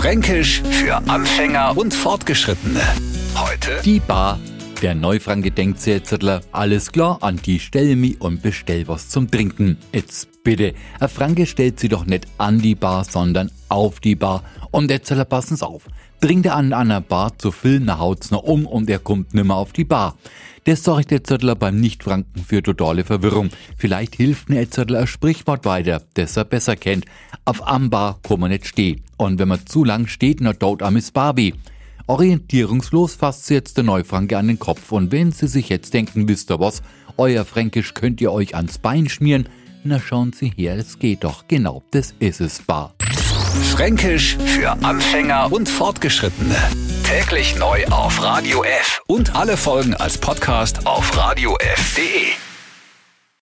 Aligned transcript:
Fränkisch 0.00 0.62
für 0.70 0.96
Anfänger 1.10 1.76
und 1.76 1.92
Fortgeschrittene. 1.92 2.80
Heute 3.36 3.82
Die 3.84 4.00
Bar. 4.00 4.40
Der 4.82 4.94
Neufranke 4.94 5.50
denkt 5.50 5.84
jetzt, 5.84 6.16
alles 6.52 6.90
klar, 6.90 7.18
an 7.20 7.36
die 7.36 7.60
stell 7.60 7.96
mi 7.96 8.16
und 8.18 8.40
bestell 8.40 8.88
was 8.88 9.10
zum 9.10 9.30
Trinken. 9.30 9.76
Jetzt 9.92 10.42
bitte, 10.42 10.72
ein 10.98 11.08
Franke 11.10 11.44
stellt 11.44 11.78
sie 11.78 11.88
doch 11.88 12.06
nicht 12.06 12.26
an 12.38 12.60
die 12.60 12.74
Bar, 12.74 13.04
sondern 13.04 13.50
auf 13.68 14.00
die 14.00 14.14
Bar. 14.14 14.42
Und 14.70 14.90
jetzt 14.90 15.12
passen's 15.28 15.62
auf. 15.62 15.82
Dringt 16.22 16.46
er 16.46 16.56
an 16.56 16.72
einer 16.72 17.02
Bar 17.02 17.38
zu 17.38 17.52
viel, 17.52 17.80
na 17.80 17.98
haut's 17.98 18.30
noch 18.30 18.42
um 18.42 18.64
und 18.64 18.88
er 18.88 19.00
kommt 19.00 19.34
nimmer 19.34 19.56
auf 19.56 19.74
die 19.74 19.84
Bar. 19.84 20.16
Das 20.64 20.82
sorgt 20.82 21.10
der 21.10 21.24
Zettel 21.24 21.54
beim 21.56 21.78
Nicht-Franken 21.78 22.42
für 22.42 22.62
totale 22.62 23.04
Verwirrung. 23.04 23.50
Vielleicht 23.76 24.14
hilft 24.14 24.48
mir 24.48 24.70
Zettel 24.70 24.96
ein 24.96 25.06
Sprichwort 25.06 25.66
weiter, 25.66 26.02
das 26.14 26.38
er 26.38 26.44
besser 26.46 26.76
kennt. 26.76 27.04
Auf 27.44 27.66
Ambar 27.68 28.18
kann 28.22 28.40
man 28.40 28.50
nicht 28.50 28.66
stehen. 28.66 29.02
Und 29.18 29.38
wenn 29.38 29.48
man 29.48 29.66
zu 29.66 29.84
lang 29.84 30.06
steht, 30.06 30.40
na 30.40 30.54
dort 30.54 30.82
am 30.82 30.96
ist 30.96 31.12
Barbie. 31.12 31.52
Orientierungslos 32.10 33.14
fasst 33.14 33.46
sie 33.46 33.54
jetzt 33.54 33.76
der 33.76 33.84
Neufranke 33.84 34.36
an 34.36 34.48
den 34.48 34.58
Kopf. 34.58 34.90
Und 34.90 35.12
wenn 35.12 35.30
Sie 35.30 35.46
sich 35.46 35.68
jetzt 35.68 35.94
denken, 35.94 36.26
ihr 36.26 36.58
was, 36.58 36.82
euer 37.16 37.44
Fränkisch 37.44 37.94
könnt 37.94 38.20
ihr 38.20 38.32
euch 38.32 38.56
ans 38.56 38.78
Bein 38.78 39.08
schmieren, 39.08 39.48
na 39.84 40.00
schauen 40.00 40.32
Sie 40.32 40.52
her, 40.56 40.74
es 40.74 40.98
geht 40.98 41.22
doch. 41.22 41.44
Genau, 41.46 41.84
das 41.92 42.12
ist 42.18 42.40
es, 42.40 42.62
Bar. 42.62 42.94
Fränkisch 43.70 44.36
für 44.38 44.72
Anfänger 44.82 45.52
und 45.52 45.68
Fortgeschrittene. 45.68 46.56
Täglich 47.04 47.56
neu 47.56 47.86
auf 47.86 48.20
Radio 48.20 48.64
F 48.64 49.02
und 49.06 49.36
alle 49.36 49.56
Folgen 49.56 49.94
als 49.94 50.18
Podcast 50.18 50.88
auf 50.88 51.16
radiof.de. 51.16 52.49